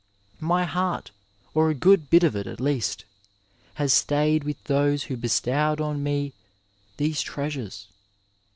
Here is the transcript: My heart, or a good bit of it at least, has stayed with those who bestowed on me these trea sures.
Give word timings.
My 0.39 0.65
heart, 0.65 1.11
or 1.53 1.69
a 1.69 1.75
good 1.75 2.09
bit 2.09 2.23
of 2.23 2.35
it 2.35 2.47
at 2.47 2.59
least, 2.59 3.05
has 3.75 3.93
stayed 3.93 4.43
with 4.43 4.57
those 4.63 5.03
who 5.03 5.15
bestowed 5.15 5.79
on 5.79 6.01
me 6.01 6.33
these 6.97 7.21
trea 7.21 7.49
sures. 7.51 7.85